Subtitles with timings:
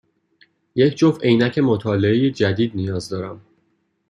[0.75, 3.41] یک جفت عینک مطالعه جدید نیاز دارم.